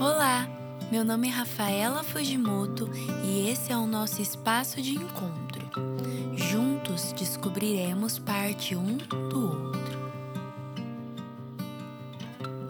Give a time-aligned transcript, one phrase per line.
[0.00, 0.48] Olá,
[0.90, 2.88] meu nome é Rafaela Fujimoto
[3.22, 5.68] e esse é o nosso espaço de encontro.
[6.34, 9.98] Juntos descobriremos parte um do outro.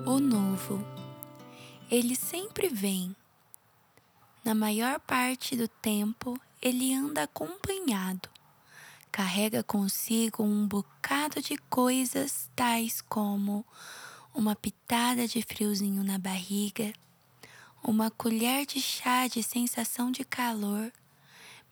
[0.05, 0.85] O novo.
[1.89, 3.15] Ele sempre vem.
[4.45, 8.29] Na maior parte do tempo, ele anda acompanhado.
[9.13, 10.98] Carrega consigo um bocado
[11.41, 13.65] de coisas tais como
[14.35, 16.93] uma pitada de friozinho na barriga,
[17.83, 20.93] uma colher de chá de sensação de calor,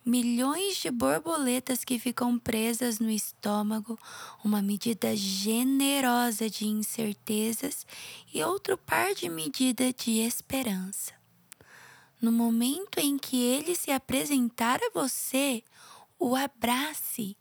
[0.04, 3.98] milhões de borboletas que ficam presas no estômago,
[4.42, 7.86] uma medida generosa de incertezas
[8.32, 11.12] e outro par de medida de esperança.
[12.22, 15.62] No momento em que ele se apresentar a você,
[16.18, 17.36] o abrace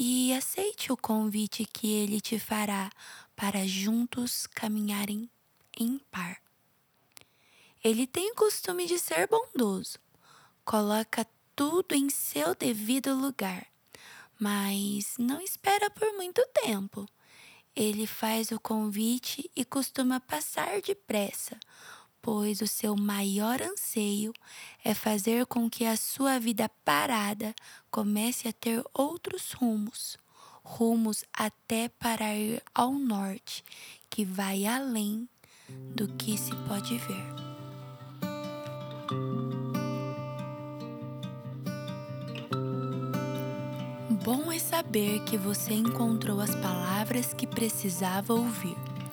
[0.00, 2.88] e aceite o convite que ele te fará
[3.34, 5.28] para juntos caminharem
[5.76, 6.40] em par.
[7.82, 9.98] Ele tem o costume de ser bondoso,
[10.64, 13.66] coloca tudo em seu devido lugar,
[14.38, 17.04] mas não espera por muito tempo.
[17.74, 21.58] Ele faz o convite e costuma passar depressa,
[22.20, 24.32] pois o seu maior anseio
[24.84, 27.54] é fazer com que a sua vida parada
[27.90, 30.18] comece a ter outros rumos,
[30.62, 33.64] rumos até para ir ao norte,
[34.10, 35.28] que vai além
[35.68, 37.48] do que se pode ver.
[44.24, 48.76] Bom é saber que você encontrou as palavras que precisava ouvir.